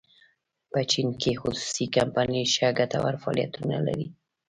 [0.71, 4.07] په چین کې خصوصي کمپنۍ ښه ګټور فعالیتونه لري.